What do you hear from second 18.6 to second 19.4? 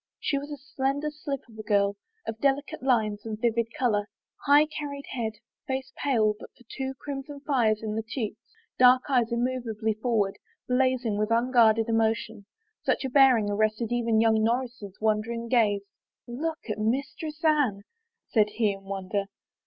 in wonder.